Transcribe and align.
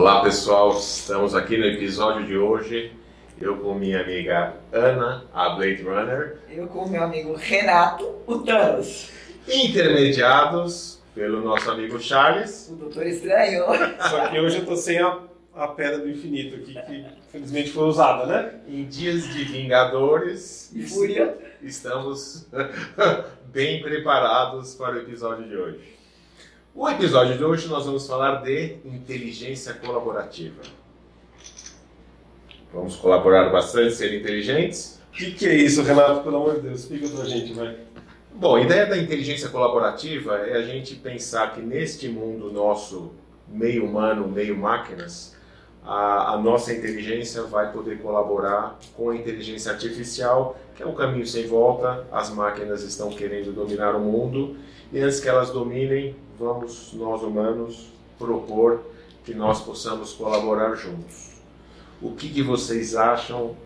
Olá 0.00 0.22
pessoal, 0.22 0.70
estamos 0.78 1.34
aqui 1.34 1.58
no 1.58 1.66
episódio 1.66 2.26
de 2.26 2.34
hoje. 2.34 2.90
Eu 3.38 3.58
com 3.58 3.74
minha 3.74 4.00
amiga 4.00 4.54
Ana, 4.72 5.26
a 5.30 5.50
Blade 5.50 5.82
Runner. 5.82 6.38
Eu 6.48 6.66
com 6.68 6.88
meu 6.88 7.02
amigo 7.02 7.34
Renato, 7.34 8.10
o 8.26 8.38
Thanos. 8.38 9.10
Intermediados 9.46 11.02
pelo 11.14 11.42
nosso 11.42 11.70
amigo 11.70 12.00
Charles. 12.00 12.70
O 12.70 12.76
Doutor 12.76 13.06
Estranho. 13.06 13.66
Só 14.08 14.28
que 14.28 14.40
hoje 14.40 14.60
eu 14.60 14.64
tô 14.64 14.74
sem 14.74 14.98
a, 15.00 15.18
a 15.54 15.68
pedra 15.68 15.98
do 15.98 16.08
infinito 16.08 16.56
aqui, 16.56 16.72
que 16.72 17.04
infelizmente 17.28 17.70
foi 17.70 17.84
usada, 17.84 18.24
né? 18.24 18.54
Em 18.66 18.86
dias 18.86 19.24
de 19.24 19.44
Vingadores. 19.44 20.74
E 20.74 20.82
Fúria. 20.82 21.36
Estamos 21.60 22.48
bem 23.52 23.82
preparados 23.82 24.74
para 24.74 24.94
o 24.94 24.98
episódio 25.00 25.46
de 25.46 25.54
hoje. 25.54 25.99
O 26.72 26.88
episódio 26.88 27.36
de 27.36 27.44
hoje 27.44 27.66
nós 27.66 27.84
vamos 27.84 28.06
falar 28.06 28.42
de 28.42 28.76
inteligência 28.84 29.74
colaborativa. 29.74 30.62
Vamos 32.72 32.94
colaborar 32.94 33.50
bastante, 33.50 33.94
ser 33.96 34.14
inteligentes. 34.14 35.00
O 35.12 35.16
que, 35.16 35.32
que 35.32 35.48
é 35.48 35.54
isso, 35.54 35.82
Renato? 35.82 36.20
Pelo 36.20 36.36
amor 36.36 36.54
de 36.54 36.60
Deus, 36.60 36.80
explica 36.80 37.08
pra 37.08 37.24
gente, 37.24 37.52
vai. 37.52 37.76
Bom, 38.32 38.54
a 38.54 38.60
ideia 38.60 38.86
da 38.86 38.96
inteligência 38.96 39.48
colaborativa 39.48 40.36
é 40.36 40.58
a 40.58 40.62
gente 40.62 40.94
pensar 40.94 41.52
que 41.52 41.60
neste 41.60 42.08
mundo 42.08 42.52
nosso, 42.52 43.12
meio 43.48 43.84
humano, 43.84 44.28
meio 44.28 44.56
máquinas, 44.56 45.36
a, 45.84 46.34
a, 46.34 46.38
nossa 46.38 46.72
inteligência 46.72 47.42
vai 47.44 47.72
poder 47.72 48.00
colaborar 48.00 48.78
com 48.96 49.10
a 49.10 49.16
inteligência 49.16 49.72
artificial, 49.72 50.58
que 50.76 50.82
é 50.82 50.86
um 50.86 50.94
caminho 50.94 51.26
sem 51.26 51.46
volta. 51.46 52.06
As 52.12 52.30
máquinas 52.30 52.82
estão 52.82 53.10
querendo 53.10 53.52
dominar 53.52 53.94
o 53.94 54.00
mundo 54.00 54.56
e 54.92 54.98
antes 54.98 55.20
que 55.20 55.28
elas 55.28 55.50
dominem, 55.50 56.16
vamos 56.38 56.92
nós 56.94 57.22
humanos 57.22 57.92
propor 58.18 58.82
que 59.24 59.34
nós 59.34 59.60
possamos 59.60 60.12
colaborar 60.12 60.74
juntos. 60.74 61.40
O 62.02 62.12
que, 62.12 62.28
que 62.28 62.42
vocês 62.42 62.94
acham? 62.94 63.56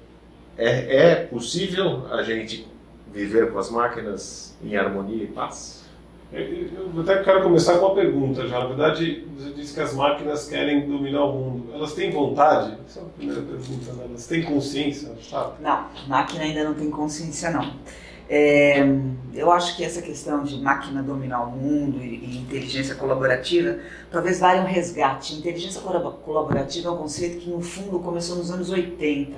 É, 0.56 1.08
é 1.10 1.14
possível 1.26 2.06
a 2.12 2.22
gente 2.22 2.68
viver 3.12 3.52
com 3.52 3.58
as 3.58 3.70
máquinas 3.70 4.56
em 4.62 4.76
harmonia 4.76 5.24
e 5.24 5.26
paz? 5.26 5.83
Eu 6.34 7.00
até 7.00 7.22
quero 7.22 7.44
começar 7.44 7.78
com 7.78 7.86
uma 7.86 7.94
pergunta 7.94 8.46
já. 8.48 8.58
Na 8.58 8.66
verdade, 8.66 9.24
você 9.36 9.50
disse 9.52 9.72
que 9.72 9.80
as 9.80 9.94
máquinas 9.94 10.48
querem 10.48 10.88
dominar 10.88 11.24
o 11.24 11.32
mundo. 11.32 11.72
Elas 11.72 11.92
têm 11.94 12.10
vontade? 12.10 12.76
Essa 12.84 13.00
é 13.00 13.02
a 13.02 13.06
primeira 13.06 13.42
pergunta. 13.42 13.92
Né? 13.92 14.04
Elas 14.08 14.26
têm 14.26 14.42
consciência, 14.42 15.12
sabe? 15.22 15.62
Não, 15.62 15.86
máquina 16.08 16.42
ainda 16.42 16.64
não 16.64 16.74
tem 16.74 16.90
consciência, 16.90 17.50
não. 17.50 17.72
É, 18.28 18.82
eu 19.34 19.50
acho 19.50 19.76
que 19.76 19.84
essa 19.84 20.00
questão 20.00 20.44
de 20.44 20.56
máquina 20.58 21.02
dominar 21.02 21.42
o 21.42 21.50
mundo 21.50 21.98
e, 22.02 22.24
e 22.24 22.38
inteligência 22.38 22.94
colaborativa 22.94 23.78
talvez 24.10 24.40
valha 24.40 24.62
um 24.62 24.66
resgate. 24.66 25.34
Inteligência 25.34 25.80
colaborativa 25.80 26.88
é 26.88 26.90
um 26.90 26.96
conceito 26.96 27.38
que, 27.38 27.50
no 27.50 27.60
fundo, 27.60 27.98
começou 27.98 28.36
nos 28.36 28.50
anos 28.50 28.70
80, 28.70 29.34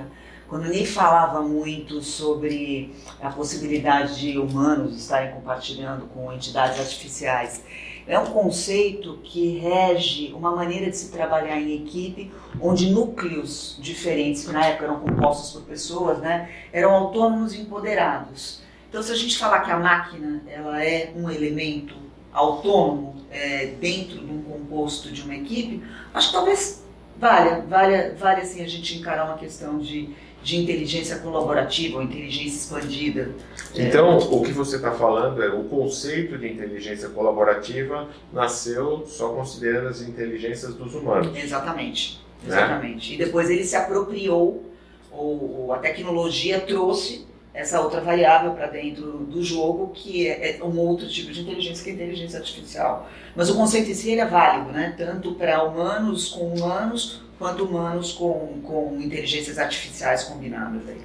quando 0.48 0.68
nem 0.68 0.86
falava 0.86 1.42
muito 1.42 2.00
sobre 2.00 2.94
a 3.20 3.30
possibilidade 3.30 4.20
de 4.20 4.38
humanos 4.38 4.96
estarem 4.96 5.32
compartilhando 5.32 6.06
com 6.06 6.32
entidades 6.32 6.78
artificiais. 6.78 7.64
É 8.06 8.16
um 8.20 8.26
conceito 8.26 9.18
que 9.24 9.58
rege 9.58 10.32
uma 10.32 10.54
maneira 10.54 10.88
de 10.88 10.96
se 10.96 11.10
trabalhar 11.10 11.60
em 11.60 11.74
equipe, 11.74 12.30
onde 12.60 12.88
núcleos 12.92 13.76
diferentes, 13.80 14.44
que 14.44 14.52
na 14.52 14.64
época 14.64 14.84
eram 14.84 15.00
compostos 15.00 15.52
por 15.52 15.62
pessoas, 15.62 16.18
né, 16.18 16.48
eram 16.72 16.94
autônomos 16.94 17.52
e 17.52 17.62
empoderados. 17.62 18.64
Então, 18.88 19.02
se 19.02 19.12
a 19.12 19.16
gente 19.16 19.36
falar 19.36 19.60
que 19.60 19.70
a 19.70 19.78
máquina 19.78 20.42
ela 20.46 20.82
é 20.82 21.12
um 21.14 21.30
elemento 21.30 21.94
autônomo 22.32 23.16
é, 23.30 23.66
dentro 23.80 24.18
de 24.18 24.30
um 24.30 24.42
composto 24.42 25.10
de 25.10 25.22
uma 25.22 25.34
equipe, 25.34 25.82
acho 26.14 26.28
que 26.28 26.34
talvez 26.34 26.84
valha, 27.18 27.64
valha, 27.68 28.14
valha 28.18 28.42
assim 28.42 28.62
a 28.62 28.68
gente 28.68 28.98
encarar 28.98 29.24
uma 29.24 29.38
questão 29.38 29.78
de, 29.78 30.10
de 30.42 30.56
inteligência 30.56 31.18
colaborativa 31.18 31.96
ou 31.96 32.02
inteligência 32.02 32.56
expandida. 32.56 33.30
Então, 33.74 34.18
é... 34.18 34.24
o 34.30 34.42
que 34.42 34.52
você 34.52 34.76
está 34.76 34.92
falando 34.92 35.42
é 35.42 35.48
o 35.48 35.64
conceito 35.64 36.38
de 36.38 36.48
inteligência 36.48 37.08
colaborativa 37.08 38.08
nasceu 38.32 39.04
só 39.06 39.30
considerando 39.30 39.88
as 39.88 40.02
inteligências 40.02 40.74
dos 40.74 40.94
humanos. 40.94 41.36
Exatamente, 41.36 42.20
né? 42.42 42.54
exatamente. 42.54 43.10
Né? 43.10 43.14
E 43.14 43.18
depois 43.18 43.50
ele 43.50 43.64
se 43.64 43.76
apropriou, 43.76 44.64
ou, 45.10 45.64
ou 45.64 45.72
a 45.72 45.78
tecnologia 45.78 46.60
trouxe 46.60 47.26
essa 47.56 47.80
outra 47.80 48.02
variável 48.02 48.52
para 48.52 48.66
dentro 48.66 49.18
do 49.24 49.42
jogo, 49.42 49.90
que 49.94 50.28
é, 50.28 50.58
é, 50.58 50.64
um 50.64 50.78
outro 50.78 51.08
tipo 51.08 51.32
de 51.32 51.40
inteligência, 51.40 51.82
que 51.82 51.88
é 51.88 51.92
a 51.94 51.96
inteligência 51.96 52.38
artificial. 52.38 53.08
Mas 53.34 53.48
o 53.48 53.56
conceito 53.56 53.90
em 53.90 53.94
si 53.94 54.18
é 54.18 54.26
válido, 54.26 54.72
né? 54.72 54.94
tanto 54.96 55.32
para 55.32 55.62
humanos 55.64 56.28
com 56.28 56.54
humanos, 56.54 57.22
quanto 57.38 57.64
humanos 57.64 58.12
com, 58.12 58.60
com 58.62 58.98
inteligências 59.00 59.58
artificiais 59.58 60.24
combinadas. 60.24 60.82
Aí. 60.86 60.98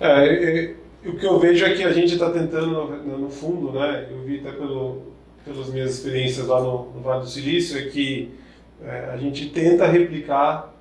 É, 0.00 0.60
é, 0.60 0.74
o 1.08 1.16
que 1.16 1.26
eu 1.26 1.40
vejo 1.40 1.64
é 1.64 1.74
que 1.74 1.82
a 1.82 1.92
gente 1.92 2.12
está 2.12 2.30
tentando, 2.30 2.68
no, 2.68 3.18
no, 3.18 3.30
fundo, 3.30 3.72
né? 3.72 4.06
eu 4.08 4.22
vi 4.22 4.38
até 4.38 4.52
pelo, 4.52 5.12
pelas 5.44 5.68
minhas 5.70 5.90
experiências 5.90 6.46
lá 6.46 6.60
no, 6.60 6.92
no 6.92 7.00
Vale 7.00 7.22
do 7.22 7.28
Silício, 7.28 7.78
é 7.78 7.82
que 7.82 8.32
é, 8.84 9.10
a 9.12 9.16
gente 9.16 9.50
tenta 9.50 9.88
replicar 9.88 10.72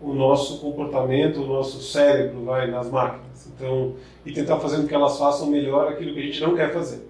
o 0.00 0.12
nosso 0.12 0.60
comportamento, 0.60 1.42
o 1.42 1.46
nosso 1.46 1.80
cérebro 1.82 2.44
vai 2.44 2.70
nas 2.70 2.90
máquinas. 2.90 3.50
Então, 3.54 3.94
e 4.24 4.32
tentar 4.32 4.58
fazer 4.58 4.78
com 4.78 4.86
que 4.86 4.94
elas 4.94 5.18
façam 5.18 5.48
melhor 5.48 5.88
aquilo 5.88 6.14
que 6.14 6.20
a 6.20 6.22
gente 6.22 6.40
não 6.40 6.54
quer 6.54 6.72
fazer. 6.72 7.08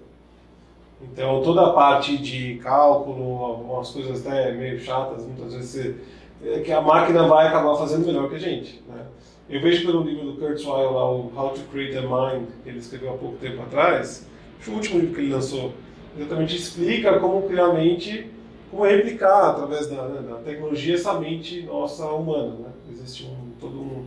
Então, 1.01 1.41
toda 1.41 1.67
a 1.67 1.73
parte 1.73 2.17
de 2.17 2.55
cálculo, 2.55 3.43
algumas 3.43 3.89
coisas 3.89 4.25
até 4.25 4.51
meio 4.51 4.79
chatas, 4.79 5.25
muitas 5.25 5.53
vezes, 5.53 5.95
é 6.43 6.59
que 6.59 6.71
a 6.71 6.81
máquina 6.81 7.27
vai 7.27 7.47
acabar 7.47 7.75
fazendo 7.75 8.05
melhor 8.05 8.29
que 8.29 8.35
a 8.35 8.39
gente. 8.39 8.81
Né? 8.87 9.05
Eu 9.49 9.61
vejo 9.61 9.85
pelo 9.85 10.03
livro 10.03 10.31
do 10.31 10.37
Kurt 10.37 10.59
Weill, 10.65 10.91
lá, 10.91 11.09
o 11.09 11.31
How 11.35 11.49
to 11.51 11.61
Create 11.71 11.97
a 11.97 12.01
Mind, 12.01 12.47
que 12.63 12.69
ele 12.69 12.79
escreveu 12.79 13.13
há 13.13 13.17
pouco 13.17 13.37
tempo 13.37 13.61
atrás, 13.61 14.27
foi 14.59 14.73
o 14.73 14.77
último 14.77 14.99
livro 14.99 15.15
que 15.15 15.21
ele 15.21 15.33
lançou, 15.33 15.71
exatamente 16.17 16.55
explica 16.55 17.17
como 17.19 17.47
criar 17.47 17.67
a 17.67 17.73
mente 17.73 18.29
como 18.69 18.83
replicar 18.83 19.51
através 19.51 19.87
da, 19.87 20.07
né, 20.07 20.21
da, 20.29 20.35
tecnologia 20.37 20.95
essa 20.95 21.13
mente 21.19 21.63
nossa 21.63 22.05
humana. 22.05 22.55
Né? 22.59 22.69
Existe 22.91 23.25
um, 23.25 23.51
todo 23.59 23.79
um, 23.79 24.05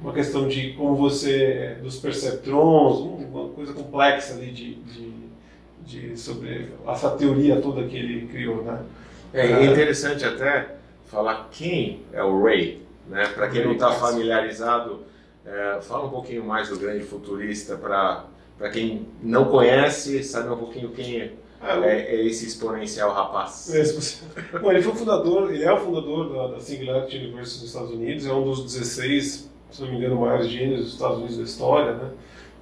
uma 0.00 0.12
questão 0.12 0.46
de 0.46 0.72
como 0.74 0.94
você, 0.94 1.78
dos 1.82 1.98
perceptrons, 1.98 3.00
uma 3.00 3.48
coisa 3.48 3.72
complexa 3.72 4.34
ali 4.34 4.50
de, 4.50 4.74
de, 4.74 5.12
de, 5.84 6.16
sobre 6.18 6.68
essa 6.86 7.10
teoria 7.10 7.60
toda 7.60 7.86
que 7.86 7.96
ele 7.96 8.26
criou. 8.28 8.62
Né? 8.62 8.80
É, 9.32 9.46
é 9.46 9.64
interessante 9.66 10.24
até 10.24 10.76
falar 11.06 11.48
quem 11.50 12.02
é 12.12 12.22
o 12.22 12.42
Ray. 12.42 12.82
Né? 13.08 13.26
Para 13.34 13.48
quem 13.48 13.64
não 13.64 13.72
está 13.72 13.92
familiarizado, 13.92 15.02
é, 15.44 15.78
fala 15.82 16.06
um 16.06 16.10
pouquinho 16.10 16.44
mais 16.44 16.68
do 16.68 16.78
grande 16.78 17.04
futurista 17.04 17.76
para 17.76 18.70
quem 18.72 19.06
não 19.22 19.46
conhece, 19.46 20.22
saber 20.22 20.50
um 20.50 20.56
pouquinho 20.56 20.90
quem 20.90 21.32
é 21.66 21.86
é, 21.86 22.14
é, 22.14 22.26
esse 22.26 22.46
exponencial 22.46 23.12
rapaz. 23.12 23.72
É, 23.74 24.58
Bom, 24.58 24.70
ele 24.70 24.82
foi 24.82 24.92
o 24.92 24.96
fundador, 24.96 25.52
ele 25.52 25.64
é 25.64 25.72
o 25.72 25.78
fundador 25.78 26.32
da, 26.32 26.54
da 26.54 26.60
Singularity 26.60 27.16
University 27.18 27.60
dos 27.60 27.68
Estados 27.68 27.90
Unidos, 27.90 28.26
é 28.26 28.32
um 28.32 28.44
dos 28.44 28.62
16, 28.64 29.50
se 29.70 29.82
não 29.82 29.90
me 29.90 29.96
engano, 29.96 30.20
maiores 30.20 30.48
gênios 30.48 30.80
dos 30.80 30.92
Estados 30.92 31.18
Unidos 31.18 31.36
da 31.38 31.42
história, 31.44 31.92
né? 31.94 32.10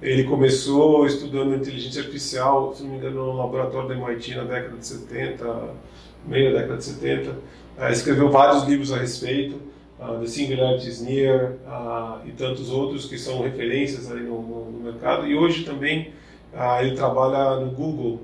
Ele 0.01 0.25
começou 0.25 1.05
estudando 1.05 1.55
inteligência 1.55 2.01
artificial, 2.01 2.73
se 2.75 2.83
não 2.83 2.91
me 2.91 2.97
engano, 2.97 3.25
no 3.25 3.37
laboratório 3.37 3.87
da 3.87 3.95
MIT 3.95 4.35
na 4.35 4.43
década 4.43 4.77
de 4.77 4.85
70, 4.85 5.73
meio 6.27 6.51
da 6.51 6.59
década 6.59 6.77
de 6.77 6.83
70. 6.83 7.29
Uh, 7.29 7.35
é, 7.77 7.91
escreveu 7.91 8.29
vários 8.29 8.63
livros 8.63 8.91
a 8.91 8.97
respeito, 8.97 9.55
uh, 9.99 10.19
The 10.19 10.27
Singularity 10.27 10.89
is 10.89 11.01
Near 11.01 11.53
uh, 11.65 12.27
e 12.27 12.31
tantos 12.33 12.69
outros 12.69 13.05
que 13.05 13.17
são 13.17 13.41
referências 13.41 14.11
aí 14.11 14.19
no, 14.19 14.41
no 14.41 14.79
mercado. 14.83 15.25
E 15.25 15.35
hoje 15.35 15.63
também 15.63 16.11
ele 16.81 16.95
trabalha 16.95 17.61
no 17.61 17.71
Google, 17.71 18.21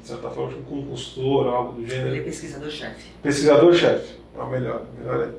de 0.00 0.08
certa 0.08 0.30
forma, 0.30 0.56
como 0.68 0.86
consultor, 0.86 1.46
algo 1.46 1.72
do 1.72 1.86
gênero. 1.86 2.08
Ele 2.08 2.20
é 2.20 2.22
pesquisador-chefe. 2.22 3.10
Pesquisador-chefe, 3.22 4.14
é 4.36 4.40
o 4.40 4.46
melhor. 4.48 4.82
melhor 4.98 5.32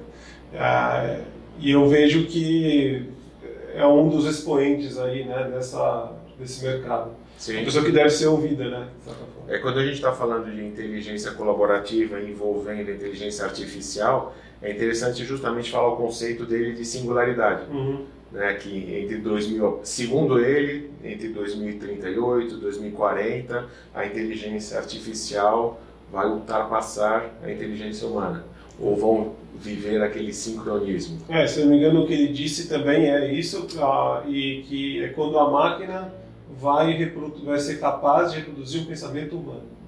é. 0.54 1.22
e 1.60 1.72
eu 1.72 1.88
vejo 1.88 2.26
que 2.26 3.10
é 3.74 3.86
um 3.86 4.10
dos 4.10 4.26
expoentes 4.26 4.98
aí, 4.98 5.26
né, 5.26 5.50
dessa, 5.54 6.12
desse 6.38 6.64
mercado. 6.64 7.12
Sim. 7.38 7.56
Uma 7.58 7.66
pessoa 7.66 7.86
que 7.86 7.92
deve 7.92 8.10
ser 8.10 8.28
ouvida, 8.28 8.70
né? 8.70 8.88
É 9.48 9.60
quando 9.60 9.80
a 9.80 9.86
gente 9.86 9.96
está 9.96 10.12
falando 10.12 10.54
de 10.54 10.62
inteligência 10.62 11.32
colaborativa 11.32 12.20
envolvendo 12.20 12.92
inteligência 12.92 13.46
artificial, 13.46 14.36
é 14.62 14.72
interessante 14.72 15.24
justamente 15.24 15.72
falar 15.72 15.94
o 15.94 15.96
conceito 15.96 16.46
dele 16.46 16.74
de 16.74 16.84
singularidade. 16.84 17.64
Uhum 17.72 18.06
né, 18.31 18.54
que 18.56 18.96
entre 18.96 19.18
2000, 19.18 19.80
segundo 19.84 20.40
ele, 20.40 20.92
entre 21.04 21.30
2038 21.30 22.56
e 22.56 22.58
2040, 22.58 23.70
a 23.94 24.06
inteligência 24.06 24.78
artificial 24.78 25.81
vai 26.12 26.28
ultrapassar 26.28 27.31
a 27.44 27.52
inteligência 27.52 28.08
humana, 28.08 28.44
ou 28.80 28.96
vão 28.96 29.34
viver 29.56 30.02
aquele 30.02 30.34
sincronismo. 30.34 31.18
É, 31.28 31.46
se 31.46 31.62
não 31.62 31.70
me 31.70 31.78
engano, 31.78 32.04
o 32.04 32.08
que 32.08 32.14
ele 32.14 32.28
disse 32.28 32.68
também 32.68 33.10
é 33.10 33.31
isso, 33.31 33.68
uh, 33.78 34.30
e 34.30 34.64
que 34.64 35.04
é 35.04 35.10
quando 35.10 35.38
a 35.38 35.50
máquina 35.50 36.14
vai, 36.60 37.12
vai 37.44 37.60
ser 37.60 37.80
capaz 37.80 38.32
de 38.32 38.40
reproduzir 38.40 38.84
o 38.84 38.86
pensamento 38.86 39.36
humano. 39.36 39.79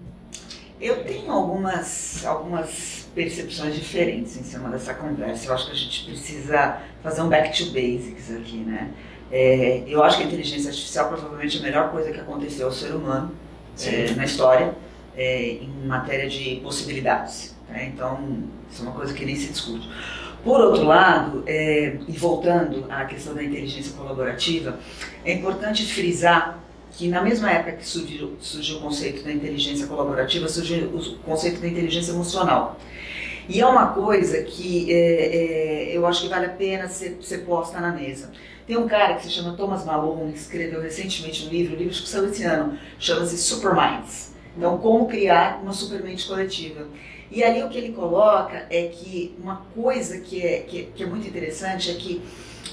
Eu 0.81 1.04
tenho 1.04 1.31
algumas, 1.31 2.25
algumas 2.25 3.07
percepções 3.13 3.75
diferentes 3.75 4.36
em 4.36 4.44
cima 4.44 4.69
dessa 4.69 4.95
conversa. 4.95 5.48
Eu 5.48 5.54
acho 5.54 5.68
que 5.68 5.72
a 5.72 5.75
gente 5.75 6.06
precisa 6.06 6.81
fazer 7.04 7.22
um 7.22 7.30
back 7.30 7.56
to 7.56 7.72
basics 7.72 8.31
aqui, 8.31 8.57
né? 8.57 8.89
É, 9.31 9.83
eu 9.88 10.04
acho 10.04 10.18
que 10.18 10.24
a 10.24 10.25
inteligência 10.25 10.69
artificial 10.69 11.07
provavelmente 11.07 11.57
é 11.57 11.60
a 11.60 11.63
melhor 11.63 11.92
coisa 11.92 12.12
que 12.12 12.19
aconteceu 12.19 12.66
ao 12.66 12.72
ser 12.72 12.94
humano 12.94 13.31
é, 13.86 14.12
na 14.12 14.25
história 14.25 14.75
é, 15.16 15.51
em 15.54 15.86
matéria 15.86 16.28
de 16.28 16.60
possibilidades. 16.63 17.56
Né? 17.69 17.92
Então, 17.94 18.44
isso 18.69 18.81
é 18.81 18.86
uma 18.86 18.95
coisa 18.95 19.13
que 19.13 19.24
nem 19.24 19.36
se 19.36 19.48
discute. 19.48 19.88
Por 20.44 20.60
outro 20.60 20.84
lado, 20.84 21.44
é, 21.45 21.98
e 22.07 22.18
voltando 22.18 22.86
à 22.89 23.06
questão 23.06 23.34
da 23.34 23.44
inteligência 23.44 23.94
colaborativa, 23.95 24.80
é 25.24 25.34
importante 25.34 25.86
frisar 25.86 26.60
que 26.92 27.08
na 27.08 27.22
mesma 27.22 27.52
época 27.52 27.74
que 27.74 27.88
surgiu, 27.88 28.36
surgiu 28.40 28.78
o 28.78 28.82
conceito 28.82 29.24
da 29.24 29.32
inteligência 29.32 29.88
colaborativa, 29.88 30.48
surgiu 30.48 30.88
o 30.88 31.18
conceito 31.20 31.62
da 31.62 31.68
inteligência 31.68 32.12
emocional. 32.12 32.78
E 33.50 33.60
é 33.60 33.66
uma 33.66 33.88
coisa 33.88 34.44
que 34.44 34.92
é, 34.92 35.90
é, 35.96 35.98
eu 35.98 36.06
acho 36.06 36.22
que 36.22 36.30
vale 36.30 36.46
a 36.46 36.50
pena 36.50 36.88
ser, 36.88 37.18
ser 37.22 37.40
posta 37.40 37.80
na 37.80 37.92
mesa. 37.92 38.32
Tem 38.68 38.78
um 38.78 38.88
cara 38.88 39.16
que 39.16 39.24
se 39.24 39.30
chama 39.30 39.54
Thomas 39.54 39.84
Malone, 39.84 40.32
que 40.32 40.40
escreveu 40.40 40.82
recentemente 40.82 41.46
um 41.46 41.50
livro, 41.50 41.76
um 41.76 41.78
livro 41.78 41.94
que 41.94 42.08
saiu 42.08 42.30
esse 42.30 42.44
ano, 42.44 42.78
chama-se 43.00 43.38
Superminds. 43.38 44.34
Então, 44.56 44.78
como 44.78 45.08
criar 45.08 45.60
uma 45.62 45.74
supermente 45.74 46.28
coletiva. 46.28 46.88
E 47.32 47.44
ali 47.44 47.64
o 47.64 47.70
que 47.70 47.78
ele 47.78 47.94
coloca 47.94 48.68
é 48.70 48.88
que 48.88 49.36
uma 49.42 49.66
coisa 49.74 50.20
que 50.20 50.46
é, 50.46 50.60
que, 50.60 50.84
que 50.96 51.04
é 51.04 51.06
muito 51.06 51.28
interessante 51.28 51.90
é 51.90 51.94
que 51.94 52.22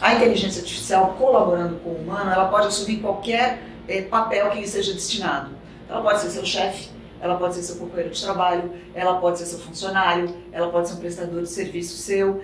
a 0.00 0.14
inteligência 0.14 0.60
artificial, 0.60 1.16
colaborando 1.18 1.76
com 1.76 1.90
o 1.90 1.94
humano, 1.94 2.30
ela 2.30 2.48
pode 2.48 2.66
assumir 2.66 2.98
qualquer 2.98 3.62
é, 3.88 4.02
papel 4.02 4.50
que 4.50 4.60
lhe 4.60 4.68
seja 4.68 4.92
destinado. 4.92 5.50
Ela 5.88 6.02
pode 6.02 6.20
ser 6.20 6.30
seu 6.30 6.44
chefe, 6.44 6.90
ela 7.20 7.36
pode 7.36 7.54
ser 7.54 7.62
seu 7.62 7.76
companheiro 7.76 8.10
de 8.10 8.22
trabalho, 8.22 8.70
ela 8.94 9.18
pode 9.18 9.38
ser 9.38 9.46
seu 9.46 9.58
funcionário, 9.58 10.32
ela 10.52 10.68
pode 10.70 10.88
ser 10.88 10.94
um 10.94 10.98
prestador 10.98 11.42
de 11.42 11.48
serviço 11.48 11.96
seu. 11.96 12.42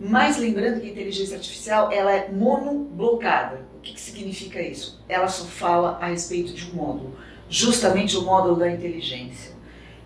Mas 0.00 0.38
lembrando 0.38 0.80
que 0.80 0.88
a 0.88 0.90
inteligência 0.90 1.36
artificial 1.36 1.92
ela 1.92 2.12
é 2.12 2.30
monoblocada. 2.30 3.60
O 3.76 3.80
que, 3.80 3.92
que 3.92 4.00
significa 4.00 4.60
isso? 4.60 5.00
Ela 5.08 5.28
só 5.28 5.44
fala 5.44 5.98
a 6.00 6.06
respeito 6.06 6.52
de 6.52 6.70
um 6.70 6.74
módulo, 6.74 7.16
justamente 7.48 8.16
o 8.16 8.22
módulo 8.22 8.56
da 8.56 8.70
inteligência. 8.70 9.54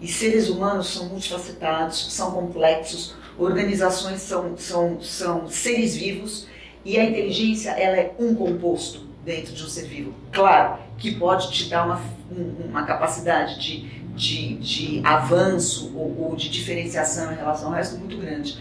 E 0.00 0.08
seres 0.08 0.48
humanos 0.48 0.88
são 0.88 1.06
multifacetados, 1.06 2.12
são 2.14 2.32
complexos, 2.32 3.14
organizações 3.38 4.20
são, 4.20 4.56
são, 4.56 5.00
são 5.00 5.48
seres 5.48 5.96
vivos 5.96 6.46
e 6.84 6.98
a 6.98 7.04
inteligência 7.04 7.70
ela 7.70 7.96
é 7.96 8.14
um 8.18 8.34
composto 8.34 9.09
dentro 9.24 9.52
de 9.52 9.62
um 9.62 9.68
ser 9.68 9.86
vivo. 9.86 10.14
Claro 10.32 10.78
que 10.98 11.14
pode 11.14 11.50
te 11.52 11.68
dar 11.68 11.84
uma, 11.86 12.00
uma 12.64 12.84
capacidade 12.84 13.60
de, 13.60 13.88
de, 14.14 14.54
de 14.56 15.06
avanço 15.06 15.92
ou, 15.96 16.30
ou 16.30 16.36
de 16.36 16.48
diferenciação 16.48 17.32
em 17.32 17.36
relação 17.36 17.68
ao 17.68 17.74
resto 17.74 17.98
muito 17.98 18.16
grande 18.16 18.58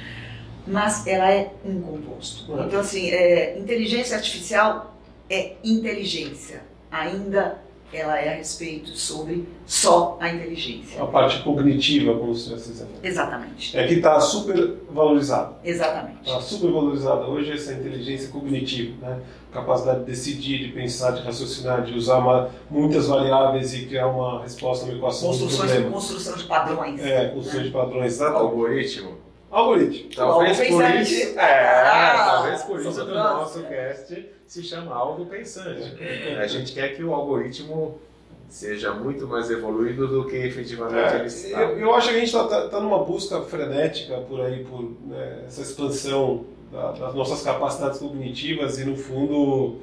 mas 0.70 1.06
ela 1.08 1.32
é 1.32 1.52
um 1.66 1.82
composto. 1.82 2.46
Então, 2.66 2.80
assim, 2.80 3.10
é, 3.10 3.58
inteligência 3.58 4.16
artificial 4.16 4.96
é 5.30 5.56
inteligência. 5.64 6.62
Ainda 6.92 7.60
ela 7.92 8.20
é 8.20 8.34
a 8.34 8.36
respeito 8.36 8.92
sobre 8.92 9.48
só 9.66 10.18
a 10.20 10.30
inteligência. 10.30 11.02
A 11.02 11.08
parte 11.08 11.42
cognitiva, 11.42 12.18
como 12.18 12.34
você 12.34 12.54
dizendo. 12.54 12.90
Exatamente. 13.02 13.78
É 13.78 13.88
que 13.88 13.96
está 13.96 14.20
super 14.20 14.78
valorizada. 14.92 15.56
Exatamente. 15.64 16.22
Está 16.26 16.40
super 16.40 16.72
valorizada 16.72 17.26
hoje 17.26 17.52
essa 17.52 17.74
inteligência 17.74 18.30
cognitiva, 18.30 19.08
né? 19.08 19.20
Capacidade 19.52 20.02
de 20.02 20.06
decidir, 20.06 20.60
de 20.60 20.68
pensar, 20.74 21.12
de 21.12 21.24
raciocinar, 21.24 21.84
de 21.84 21.94
usar 21.94 22.20
uma, 22.20 22.52
muitas 22.70 23.08
variáveis 23.08 23.74
e 23.74 23.88
criar 23.88 24.08
uma 24.08 24.44
resposta 24.44 24.86
a 24.86 24.90
uma 24.90 24.98
equação. 24.98 25.30
Construção, 25.30 25.92
construção 25.92 26.38
de 26.38 26.44
padrões. 26.44 27.02
É, 27.02 27.30
construção 27.30 27.60
né? 27.60 27.66
de 27.66 27.72
padrões. 27.72 28.14
Exatamente. 28.14 28.42
Algoritmo. 28.42 29.19
Algoritmo. 29.52 30.10
Talvez 30.16 30.58
por 30.58 30.84
isso, 31.02 31.40
é, 31.40 31.88
Ah, 31.90 32.24
talvez 32.36 32.62
por 32.64 32.80
isso 32.80 32.92
somos 32.92 33.10
o 33.12 33.14
nós. 33.16 33.34
nosso 33.38 33.64
cast 33.64 34.26
se 34.46 34.64
chama 34.64 34.94
algo 34.96 35.26
pensante. 35.26 35.92
A 36.40 36.48
gente 36.48 36.72
quer 36.74 36.96
que 36.96 37.04
o 37.04 37.14
algoritmo 37.14 38.00
seja 38.48 38.94
muito 38.94 39.28
mais 39.28 39.50
evoluído 39.50 40.08
do 40.08 40.26
que 40.26 40.36
efetivamente 40.36 41.14
ele 41.16 41.24
É, 41.24 41.26
está. 41.26 41.62
eu, 41.62 41.80
eu 41.80 41.94
acho 41.96 42.10
que 42.10 42.16
a 42.16 42.20
gente 42.20 42.28
está 42.28 42.48
tá, 42.48 42.68
tá 42.68 42.80
numa 42.80 43.04
busca 43.04 43.42
frenética 43.42 44.18
por 44.22 44.42
aí, 44.42 44.64
por 44.66 44.84
né, 45.08 45.44
essa 45.48 45.62
expansão 45.62 46.46
da- 46.72 46.92
das 46.94 47.14
nossas 47.16 47.42
capacidades 47.44 48.00
cognitivas 48.00 48.80
e, 48.80 48.86
no 48.86 48.96
fundo, 48.96 49.78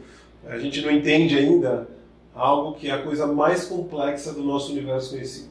a 0.48 0.58
gente 0.58 0.80
não 0.82 0.90
entende 0.90 1.36
ainda 1.38 1.86
algo 2.34 2.74
que 2.74 2.88
é 2.88 2.92
a 2.92 3.02
coisa 3.02 3.26
mais 3.26 3.64
complexa 3.66 4.32
do 4.32 4.42
nosso 4.42 4.72
universo 4.72 5.10
conhecido, 5.10 5.48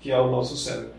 que 0.00 0.10
é 0.10 0.18
o 0.18 0.30
nosso 0.30 0.56
cérebro, 0.56 0.90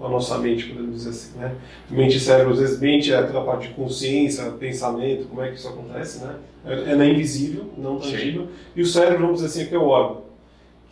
a 0.00 0.08
nossa 0.08 0.38
mente, 0.38 0.66
podemos 0.66 0.96
dizer 0.96 1.10
assim. 1.10 1.38
Né? 1.38 1.54
Mente 1.90 2.16
e 2.16 2.20
cérebro, 2.20 2.52
às 2.52 2.60
vezes, 2.60 2.80
mente 2.80 3.12
é 3.12 3.18
aquela 3.18 3.44
parte 3.44 3.68
de 3.68 3.74
consciência, 3.74 4.44
pensamento, 4.52 5.28
como 5.28 5.42
é 5.42 5.48
que 5.48 5.56
isso 5.56 5.68
acontece, 5.68 6.24
né? 6.24 6.36
É, 6.64 6.92
é 6.92 6.96
na 6.96 7.06
invisível, 7.06 7.70
não 7.76 8.00
Sim. 8.00 8.10
tangível, 8.10 8.48
e 8.74 8.82
o 8.82 8.86
cérebro, 8.86 9.26
vamos 9.26 9.42
dizer 9.42 9.46
assim, 9.46 9.62
é 9.62 9.64
que 9.66 9.74
é 9.74 9.78
o 9.78 9.86
órgão 9.86 10.22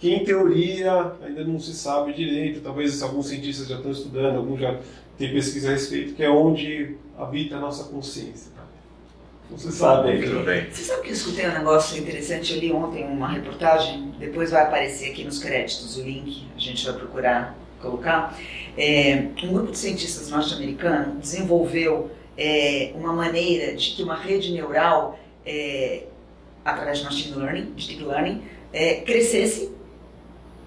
que 0.00 0.14
em 0.14 0.24
teoria 0.24 1.12
ainda 1.22 1.44
não 1.44 1.60
se 1.60 1.74
sabe 1.74 2.14
direito, 2.14 2.60
talvez 2.60 3.02
alguns 3.02 3.28
cientistas 3.28 3.68
já 3.68 3.76
estão 3.76 3.92
estudando, 3.92 4.36
alguns 4.36 4.58
já 4.58 4.80
têm 5.18 5.30
pesquisa 5.30 5.68
a 5.68 5.72
respeito, 5.72 6.14
que 6.14 6.22
é 6.22 6.30
onde 6.30 6.96
habita 7.18 7.56
a 7.56 7.60
nossa 7.60 7.84
consciência. 7.84 8.50
Não 9.50 9.58
se 9.58 9.70
sabe 9.70 10.22
Tudo 10.22 10.38
ainda. 10.38 10.50
bem. 10.50 10.70
Você 10.70 10.84
sabe 10.84 11.02
que 11.02 11.08
eu 11.08 11.12
escutei 11.12 11.46
um 11.46 11.52
negócio 11.52 12.00
interessante? 12.00 12.54
Eu 12.54 12.60
li 12.60 12.72
ontem 12.72 13.04
uma 13.04 13.28
reportagem, 13.28 14.14
depois 14.18 14.50
vai 14.50 14.62
aparecer 14.62 15.10
aqui 15.10 15.22
nos 15.22 15.38
créditos 15.38 15.98
o 15.98 16.02
link, 16.02 16.46
a 16.56 16.58
gente 16.58 16.86
vai 16.86 16.94
procurar 16.94 17.58
colocar. 17.80 18.38
É, 18.76 19.28
um 19.42 19.52
grupo 19.52 19.72
de 19.72 19.78
cientistas 19.78 20.28
norte-americanos 20.28 21.18
desenvolveu 21.18 22.10
é, 22.36 22.92
uma 22.94 23.12
maneira 23.12 23.74
de 23.74 23.90
que 23.90 24.02
uma 24.02 24.16
rede 24.16 24.52
neural, 24.52 25.18
é, 25.44 26.04
através 26.64 26.98
de 26.98 27.04
machine 27.04 27.36
learning, 27.36 27.72
de 27.74 27.88
deep 27.88 28.04
learning, 28.04 28.42
é, 28.72 28.96
crescesse 28.96 29.70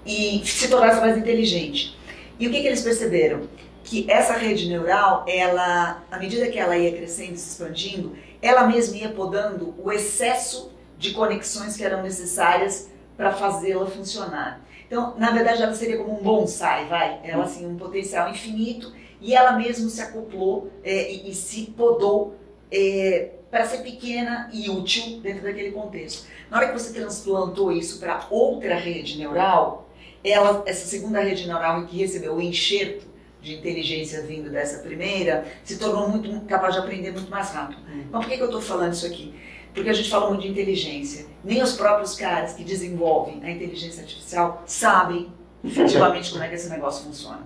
e 0.06 0.42
se 0.46 0.68
tornasse 0.68 1.00
mais 1.00 1.18
inteligente. 1.18 1.98
E 2.40 2.48
o 2.48 2.52
que, 2.52 2.62
que 2.62 2.68
eles 2.68 2.82
perceberam? 2.82 3.48
Que 3.84 4.10
essa 4.10 4.34
rede 4.34 4.68
neural, 4.68 5.26
ela, 5.28 6.04
à 6.12 6.18
medida 6.18 6.48
que 6.48 6.60
ela 6.60 6.78
ia 6.78 6.92
crescendo 6.92 7.38
se 7.38 7.52
expandindo, 7.52 8.16
ela 8.42 8.68
mesma 8.68 8.98
ia 8.98 9.10
podando 9.10 9.74
o 9.78 9.92
excesso 9.92 10.72
de 10.98 11.12
conexões 11.12 11.76
que 11.78 11.84
eram 11.84 12.02
necessárias 12.02 12.90
para 13.16 13.32
fazê-la 13.32 13.86
funcionar. 13.86 14.62
Então, 14.94 15.16
na 15.18 15.32
verdade, 15.32 15.64
ela 15.64 15.74
seria 15.74 15.98
como 15.98 16.20
um 16.20 16.22
bonsai, 16.22 16.86
vai? 16.86 17.20
Ela, 17.24 17.46
assim, 17.46 17.66
um 17.66 17.76
potencial 17.76 18.30
infinito 18.30 18.94
e 19.20 19.34
ela 19.34 19.54
mesma 19.54 19.90
se 19.90 20.00
acoplou 20.00 20.70
é, 20.84 21.12
e, 21.12 21.32
e 21.32 21.34
se 21.34 21.72
podou 21.76 22.36
é, 22.72 23.32
para 23.50 23.66
ser 23.66 23.80
pequena 23.80 24.52
e 24.54 24.70
útil 24.70 25.20
dentro 25.20 25.42
daquele 25.42 25.72
contexto. 25.72 26.28
Na 26.48 26.58
hora 26.58 26.68
que 26.68 26.74
você 26.74 26.94
transplantou 26.94 27.72
isso 27.72 28.00
para 28.00 28.28
outra 28.30 28.76
rede 28.76 29.18
neural, 29.18 29.90
ela, 30.24 30.62
essa 30.68 30.86
segunda 30.86 31.22
rede 31.22 31.48
neural 31.48 31.88
que 31.88 31.98
recebeu 31.98 32.36
o 32.36 32.42
enxerto 32.42 33.08
de 33.42 33.56
inteligência 33.56 34.22
vindo 34.22 34.52
dessa 34.52 34.84
primeira, 34.84 35.44
se 35.64 35.80
tornou 35.80 36.08
muito 36.08 36.40
capaz 36.42 36.76
de 36.76 36.82
aprender 36.82 37.12
muito 37.12 37.32
mais 37.32 37.50
rápido. 37.50 37.82
Mas 38.12 38.24
por 38.24 38.30
que, 38.30 38.38
que 38.38 38.44
eu 38.44 38.46
estou 38.46 38.62
falando 38.62 38.94
isso 38.94 39.08
aqui? 39.08 39.34
Porque 39.74 39.90
a 39.90 39.94
gente 39.94 40.10
fala 40.10 40.30
muito 40.30 40.42
de 40.42 40.50
inteligência. 40.50 41.26
Nem 41.44 41.62
os 41.62 41.74
próprios 41.74 42.16
caras 42.16 42.54
que 42.54 42.64
desenvolvem 42.64 43.42
a 43.44 43.50
inteligência 43.50 44.02
artificial 44.04 44.62
sabem 44.66 45.32
efetivamente 45.64 46.32
como 46.32 46.44
é 46.44 46.48
que 46.50 46.56
esse 46.56 46.70
negócio 46.70 47.06
funciona. 47.06 47.40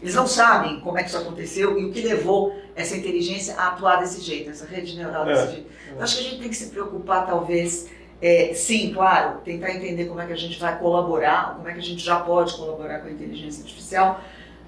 Eles 0.00 0.14
não 0.14 0.26
sabem 0.26 0.80
como 0.80 0.96
é 0.98 1.02
que 1.02 1.08
isso 1.08 1.18
aconteceu 1.18 1.78
e 1.78 1.84
o 1.84 1.92
que 1.92 2.00
levou 2.02 2.54
essa 2.76 2.96
inteligência 2.96 3.54
a 3.56 3.68
atuar 3.68 3.96
desse 3.96 4.20
jeito, 4.20 4.50
essa 4.50 4.64
rede 4.66 4.96
neural 4.96 5.24
desse 5.24 5.42
É. 5.42 5.46
jeito. 5.52 5.66
Então, 5.90 6.02
acho 6.02 6.16
que 6.16 6.20
a 6.26 6.30
gente 6.30 6.40
tem 6.40 6.48
que 6.48 6.56
se 6.56 6.66
preocupar, 6.70 7.26
talvez, 7.26 7.88
é, 8.20 8.52
sim, 8.54 8.92
claro, 8.92 9.38
tentar 9.44 9.70
entender 9.74 10.04
como 10.06 10.20
é 10.20 10.26
que 10.26 10.32
a 10.32 10.36
gente 10.36 10.58
vai 10.60 10.78
colaborar, 10.78 11.54
como 11.56 11.68
é 11.68 11.72
que 11.72 11.78
a 11.78 11.82
gente 11.82 12.02
já 12.04 12.20
pode 12.20 12.54
colaborar 12.54 13.00
com 13.00 13.08
a 13.08 13.10
inteligência 13.10 13.62
artificial, 13.62 14.20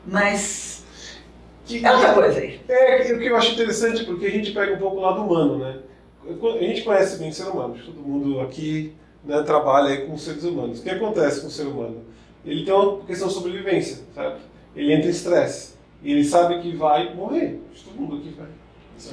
mas 0.06 0.84
Que- 1.64 1.84
é 1.84 1.92
outra 1.92 2.12
coisa 2.14 2.38
aí. 2.40 2.60
É 2.68 3.12
o 3.12 3.18
que 3.18 3.26
eu 3.26 3.36
acho 3.36 3.52
interessante, 3.52 4.04
porque 4.04 4.26
a 4.26 4.30
gente 4.30 4.52
pega 4.52 4.74
um 4.74 4.78
pouco 4.78 4.96
o 4.96 5.00
lado 5.00 5.22
humano, 5.22 5.58
né? 5.58 5.78
A 6.24 6.64
gente 6.64 6.82
conhece 6.82 7.18
bem 7.18 7.28
o 7.28 7.32
ser 7.32 7.44
humano, 7.44 7.76
todo 7.84 8.00
mundo 8.00 8.40
aqui 8.40 8.94
né, 9.24 9.42
trabalha 9.42 10.06
com 10.06 10.16
seres 10.16 10.44
humanos. 10.44 10.80
O 10.80 10.82
que 10.82 10.90
acontece 10.90 11.40
com 11.40 11.48
o 11.48 11.50
ser 11.50 11.66
humano? 11.66 12.02
Ele 12.44 12.64
tem 12.64 12.72
uma 12.72 12.98
questão 13.04 13.28
de 13.28 13.34
sobrevivência, 13.34 14.04
sabe? 14.14 14.36
Ele 14.74 14.92
entra 14.92 15.06
em 15.06 15.10
estresse. 15.10 15.74
E 16.02 16.12
ele 16.12 16.24
sabe 16.24 16.60
que 16.60 16.76
vai 16.76 17.14
morrer. 17.14 17.60
Todo 17.84 18.00
mundo 18.00 18.16
aqui 18.16 18.34
vai. 18.36 18.46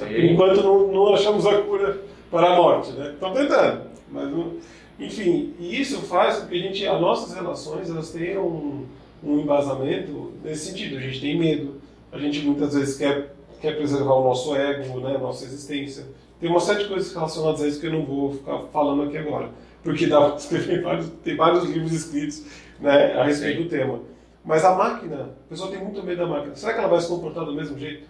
Por 0.08 0.24
enquanto 0.24 0.62
não, 0.62 0.92
não 0.92 1.14
achamos 1.14 1.44
a 1.46 1.60
cura 1.62 2.00
para 2.30 2.52
a 2.52 2.56
morte, 2.56 2.92
né? 2.92 3.10
Estamos 3.14 3.38
tentando. 3.38 3.90
Mas 4.10 4.30
não... 4.30 4.52
Enfim, 4.98 5.54
e 5.58 5.80
isso 5.80 6.02
faz 6.02 6.38
com 6.38 6.46
que 6.46 6.54
a 6.54 6.58
gente, 6.58 6.86
as 6.86 7.00
nossas 7.00 7.34
relações 7.34 7.90
elas 7.90 8.10
tenham 8.10 8.46
um, 8.46 8.86
um 9.24 9.40
embasamento 9.40 10.32
nesse 10.42 10.66
sentido. 10.66 10.96
A 10.96 11.00
gente 11.00 11.20
tem 11.20 11.36
medo, 11.36 11.80
a 12.12 12.18
gente 12.18 12.40
muitas 12.40 12.74
vezes 12.74 12.96
quer, 12.96 13.34
quer 13.60 13.76
preservar 13.76 14.14
o 14.14 14.24
nosso 14.24 14.54
ego, 14.54 15.00
né, 15.00 15.16
a 15.16 15.18
nossa 15.18 15.44
existência. 15.44 16.06
Tem 16.44 16.50
uma 16.50 16.60
série 16.60 16.82
de 16.82 16.90
coisas 16.90 17.10
relacionadas 17.14 17.62
a 17.62 17.66
isso 17.66 17.80
que 17.80 17.86
eu 17.86 17.92
não 17.92 18.04
vou 18.04 18.34
ficar 18.34 18.58
falando 18.70 19.04
aqui 19.04 19.16
agora, 19.16 19.48
porque 19.82 20.06
dá 20.06 20.28
para 20.28 20.36
escrever 20.36 20.82
vários, 20.82 21.08
tem 21.24 21.36
vários 21.36 21.64
livros 21.64 21.90
escritos 21.90 22.44
né, 22.78 23.14
a 23.14 23.24
respeito 23.24 23.56
Sim. 23.56 23.62
do 23.62 23.70
tema. 23.70 24.00
Mas 24.44 24.62
a 24.62 24.74
máquina, 24.74 25.30
a 25.46 25.48
pessoa 25.48 25.70
tem 25.70 25.82
muito 25.82 26.02
medo 26.02 26.18
da 26.18 26.26
máquina. 26.26 26.54
Será 26.54 26.74
que 26.74 26.80
ela 26.80 26.88
vai 26.88 27.00
se 27.00 27.08
comportar 27.08 27.46
do 27.46 27.54
mesmo 27.54 27.78
jeito? 27.78 28.06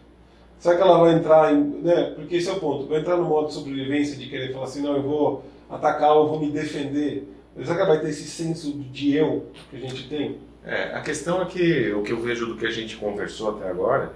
Será 0.58 0.74
que 0.74 0.82
ela 0.82 0.98
vai 0.98 1.14
entrar 1.14 1.54
em. 1.54 1.60
Né? 1.80 2.12
Porque 2.16 2.34
esse 2.34 2.48
é 2.48 2.52
o 2.54 2.58
ponto. 2.58 2.88
Vai 2.88 2.98
entrar 2.98 3.16
no 3.16 3.24
modo 3.24 3.46
de 3.46 3.54
sobrevivência 3.54 4.16
de 4.16 4.28
querer 4.28 4.52
falar 4.52 4.64
assim: 4.64 4.82
não, 4.82 4.96
eu 4.96 5.02
vou 5.04 5.44
atacar, 5.70 6.10
eu 6.16 6.26
vou 6.26 6.40
me 6.40 6.50
defender. 6.50 7.32
Será 7.62 7.76
que 7.76 7.82
ela 7.82 7.90
vai 7.90 8.00
ter 8.00 8.08
esse 8.08 8.24
senso 8.24 8.72
de 8.72 9.14
eu 9.14 9.46
que 9.70 9.76
a 9.76 9.78
gente 9.78 10.08
tem? 10.08 10.38
É, 10.64 10.92
a 10.92 11.00
questão 11.02 11.40
é 11.40 11.44
que 11.44 11.92
o 11.92 12.02
que 12.02 12.10
eu 12.10 12.20
vejo 12.20 12.46
do 12.46 12.56
que 12.56 12.66
a 12.66 12.70
gente 12.72 12.96
conversou 12.96 13.50
até 13.50 13.70
agora, 13.70 14.12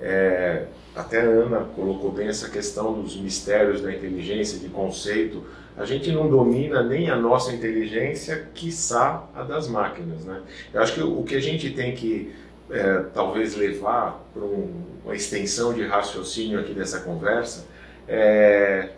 é, 0.00 0.66
até 0.94 1.20
a 1.20 1.24
Ana 1.24 1.60
colocou 1.74 2.10
bem 2.10 2.28
essa 2.28 2.48
questão 2.48 2.92
dos 2.92 3.16
mistérios 3.16 3.82
da 3.82 3.92
inteligência, 3.92 4.58
de 4.58 4.68
conceito. 4.68 5.44
A 5.76 5.84
gente 5.84 6.10
não 6.10 6.28
domina 6.28 6.82
nem 6.82 7.10
a 7.10 7.16
nossa 7.16 7.52
inteligência, 7.52 8.48
quiçá 8.54 9.28
a 9.34 9.42
das 9.42 9.68
máquinas. 9.68 10.24
Né? 10.24 10.40
Eu 10.72 10.80
acho 10.80 10.94
que 10.94 11.02
o 11.02 11.22
que 11.22 11.34
a 11.34 11.40
gente 11.40 11.70
tem 11.70 11.94
que 11.94 12.32
é, 12.70 13.04
talvez 13.14 13.54
levar 13.54 14.24
para 14.32 14.42
um, 14.42 14.72
uma 15.04 15.14
extensão 15.14 15.72
de 15.72 15.84
raciocínio 15.84 16.58
aqui 16.58 16.72
dessa 16.72 17.00
conversa 17.00 17.66
é, 18.08 18.90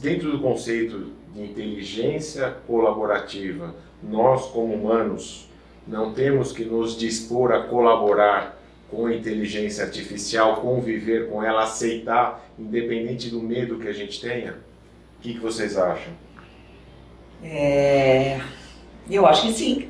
dentro 0.00 0.32
do 0.32 0.40
conceito 0.40 1.12
de 1.34 1.42
inteligência 1.42 2.54
colaborativa, 2.66 3.74
nós 4.02 4.46
como 4.46 4.74
humanos 4.74 5.48
não 5.86 6.12
temos 6.12 6.52
que 6.52 6.64
nos 6.64 6.96
dispor 6.96 7.52
a 7.52 7.62
colaborar 7.62 8.60
com 8.92 9.06
a 9.06 9.14
inteligência 9.14 9.84
artificial, 9.84 10.60
conviver 10.60 11.30
com 11.30 11.42
ela, 11.42 11.64
aceitar, 11.64 12.46
independente 12.58 13.30
do 13.30 13.40
medo 13.40 13.78
que 13.78 13.88
a 13.88 13.92
gente 13.92 14.20
tenha? 14.20 14.52
O 15.18 15.22
que, 15.22 15.32
que 15.32 15.40
vocês 15.40 15.78
acham? 15.78 16.12
É... 17.42 18.38
Eu 19.10 19.26
acho 19.26 19.46
que 19.46 19.52
sim. 19.54 19.88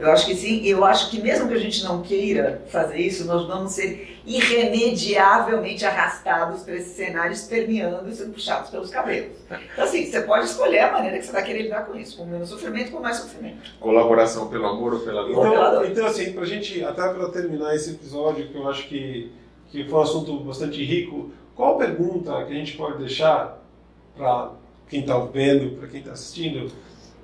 Eu 0.00 0.10
acho 0.10 0.26
que 0.26 0.34
sim. 0.34 0.66
Eu 0.66 0.84
acho 0.84 1.10
que 1.10 1.20
mesmo 1.20 1.46
que 1.46 1.54
a 1.54 1.58
gente 1.58 1.84
não 1.84 2.00
queira 2.00 2.62
fazer 2.68 2.98
isso, 2.98 3.26
nós 3.26 3.46
vamos 3.46 3.72
ser 3.72 4.18
irremediavelmente 4.26 5.84
arrastados 5.84 6.62
para 6.62 6.74
esse 6.74 6.94
cenário, 6.94 7.32
esperneando 7.32 8.08
e 8.08 8.14
sendo 8.14 8.32
puxados 8.32 8.70
pelos 8.70 8.90
cabelos. 8.90 9.36
Então, 9.72 9.84
assim, 9.84 10.06
você 10.06 10.22
pode 10.22 10.46
escolher 10.46 10.80
a 10.80 10.92
maneira 10.92 11.18
que 11.18 11.26
você 11.26 11.32
vai 11.32 11.44
querer 11.44 11.62
lidar 11.62 11.86
com 11.86 11.98
isso, 11.98 12.16
com 12.16 12.24
menos 12.24 12.48
sofrimento, 12.48 12.92
com 12.92 13.00
mais 13.00 13.16
sofrimento. 13.16 13.74
Colaboração 13.78 14.48
pelo 14.48 14.66
amor 14.66 14.94
ou 14.94 15.00
pela 15.00 15.22
dor? 15.22 15.30
Então, 15.30 15.84
então 15.84 16.06
assim, 16.06 16.32
para 16.32 16.44
gente, 16.44 16.82
até 16.82 17.08
para 17.12 17.28
terminar 17.28 17.74
esse 17.74 17.90
episódio, 17.90 18.48
que 18.48 18.54
eu 18.56 18.68
acho 18.68 18.88
que, 18.88 19.30
que 19.70 19.84
foi 19.84 19.98
um 19.98 20.02
assunto 20.02 20.40
bastante 20.40 20.82
rico, 20.82 21.30
qual 21.54 21.76
pergunta 21.76 22.44
que 22.44 22.52
a 22.52 22.56
gente 22.56 22.76
pode 22.76 22.98
deixar 22.98 23.60
para 24.16 24.52
quem 24.88 25.00
está 25.00 25.18
vendo, 25.18 25.76
para 25.76 25.88
quem 25.88 26.00
está 26.00 26.12
assistindo, 26.12 26.70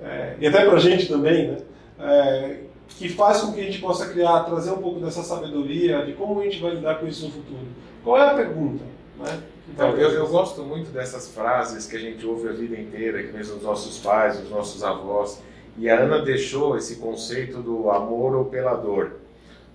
é, 0.01 0.35
e 0.39 0.47
até 0.47 0.63
para 0.63 0.75
a 0.75 0.79
gente 0.79 1.07
também, 1.07 1.47
né? 1.47 1.57
É, 1.99 2.57
que 2.89 3.09
faz 3.09 3.41
com 3.41 3.53
que 3.53 3.59
a 3.59 3.63
gente 3.63 3.79
possa 3.79 4.07
criar, 4.07 4.43
trazer 4.43 4.71
um 4.71 4.81
pouco 4.81 4.99
dessa 4.99 5.23
sabedoria 5.23 6.05
de 6.05 6.13
como 6.13 6.39
a 6.39 6.43
gente 6.43 6.59
vai 6.59 6.71
lidar 6.75 6.95
com 6.95 7.07
isso 7.07 7.25
no 7.25 7.31
futuro. 7.31 7.67
Qual 8.03 8.17
é 8.17 8.29
a 8.29 8.33
pergunta? 8.33 8.83
Né? 9.19 9.43
Então, 9.69 9.89
eu, 9.91 10.11
eu 10.11 10.27
gosto 10.27 10.63
muito 10.63 10.91
dessas 10.91 11.27
frases 11.29 11.85
que 11.85 11.95
a 11.95 11.99
gente 11.99 12.25
ouve 12.25 12.47
a 12.47 12.53
vida 12.53 12.79
inteira, 12.79 13.21
que 13.21 13.31
vem 13.31 13.41
dos 13.41 13.61
nossos 13.61 13.99
pais, 13.99 14.39
dos 14.39 14.49
nossos 14.49 14.83
avós. 14.83 15.41
E 15.77 15.89
a 15.89 15.99
Ana 15.99 16.19
deixou 16.19 16.77
esse 16.77 16.95
conceito 16.95 17.61
do 17.61 17.91
amor 17.91 18.35
ou 18.35 18.45
pela 18.45 18.73
dor. 18.75 19.17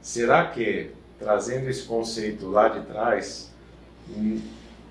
Será 0.01 0.47
que, 0.47 0.91
trazendo 1.19 1.69
esse 1.69 1.85
conceito 1.85 2.49
lá 2.49 2.69
de 2.69 2.81
trás, 2.87 3.53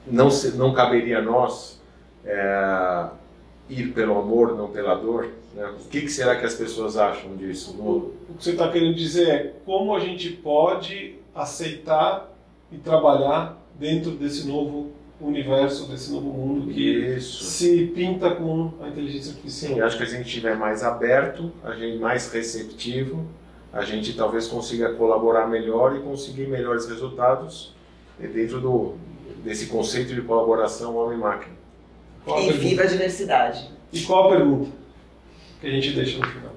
não, 0.07 0.29
se, 0.29 0.55
não 0.55 0.73
caberia 0.73 1.19
a 1.19 1.21
nós 1.21 1.81
é, 2.23 3.07
ir 3.71 3.93
pelo 3.93 4.17
amor, 4.19 4.55
não 4.55 4.69
pela 4.69 4.95
dor? 4.95 5.29
Né? 5.55 5.65
O 5.79 5.89
que, 5.89 6.01
que, 6.01 6.09
será 6.09 6.35
que 6.35 6.45
as 6.45 6.53
pessoas 6.53 6.97
acham 6.97 7.35
disso? 7.35 7.75
No... 7.77 7.97
O 8.29 8.35
que 8.37 8.43
você 8.43 8.51
está 8.51 8.69
querendo 8.69 8.95
dizer 8.95 9.27
é 9.29 9.53
como 9.65 9.95
a 9.95 9.99
gente 9.99 10.29
pode 10.31 11.15
aceitar 11.33 12.29
e 12.71 12.77
trabalhar 12.77 13.57
dentro 13.79 14.11
desse 14.11 14.47
novo 14.47 14.91
universo, 15.19 15.87
desse 15.87 16.11
novo 16.11 16.29
mundo 16.29 16.73
que 16.73 17.15
Isso. 17.15 17.43
se 17.43 17.87
pinta 17.87 18.31
com 18.31 18.71
a 18.81 18.89
inteligência 18.89 19.31
artificial. 19.31 19.75
Sim, 19.75 19.81
acho 19.81 19.97
que 19.97 20.03
a 20.03 20.07
gente 20.07 20.27
estiver 20.27 20.57
mais 20.57 20.83
aberto, 20.83 21.51
a 21.63 21.73
gente 21.73 21.99
mais 21.99 22.31
receptivo, 22.31 23.25
a 23.71 23.83
gente 23.83 24.13
talvez 24.13 24.47
consiga 24.47 24.93
colaborar 24.93 25.47
melhor 25.47 25.95
e 25.95 25.99
conseguir 25.99 26.47
melhores 26.47 26.87
resultados 26.87 27.73
dentro 28.19 28.59
do, 28.59 28.95
desse 29.43 29.67
conceito 29.67 30.13
de 30.13 30.21
colaboração 30.21 30.95
homem-máquina. 30.95 31.60
E 32.27 32.51
viva 32.53 32.83
a 32.83 32.85
diversidade. 32.85 33.69
E 33.91 34.01
qual 34.01 34.27
a 34.27 34.37
pergunta? 34.37 34.81
que 35.61 35.67
a 35.67 35.69
gente 35.69 35.91
deixa 35.91 36.17
no 36.17 36.25
final. 36.27 36.51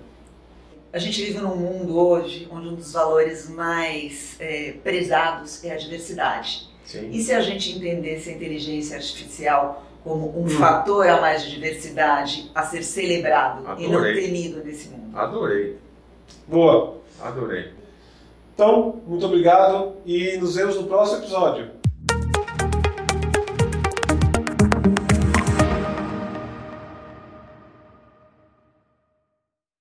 A 0.92 0.98
gente 0.98 1.22
vive 1.22 1.38
num 1.38 1.56
mundo 1.56 1.98
hoje 1.98 2.48
onde 2.50 2.68
um 2.68 2.74
dos 2.74 2.92
valores 2.92 3.50
mais 3.50 4.36
é, 4.40 4.74
prezados 4.82 5.62
é 5.62 5.72
a 5.72 5.76
diversidade. 5.76 6.68
Sim. 6.84 7.10
E 7.10 7.22
se 7.22 7.32
a 7.32 7.40
gente 7.40 7.76
entendesse 7.76 8.30
a 8.30 8.32
inteligência 8.32 8.96
artificial 8.96 9.84
como 10.02 10.38
um 10.38 10.44
hum. 10.44 10.48
fator 10.48 11.06
a 11.06 11.20
mais 11.20 11.44
de 11.44 11.50
diversidade 11.50 12.50
a 12.54 12.62
ser 12.62 12.82
celebrado 12.82 13.66
Adorei. 13.66 13.86
e 13.86 13.90
não 13.90 14.02
temido 14.02 14.64
nesse 14.64 14.88
mundo? 14.88 15.16
Adorei. 15.16 15.76
Boa. 16.46 16.98
Adorei. 17.20 17.70
Então, 18.54 19.02
muito 19.06 19.26
obrigado 19.26 19.96
e 20.06 20.36
nos 20.36 20.54
vemos 20.54 20.76
no 20.76 20.84
próximo 20.84 21.18
episódio. 21.18 21.70